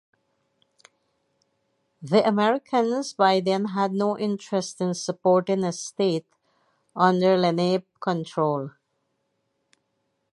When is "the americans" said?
2.01-3.13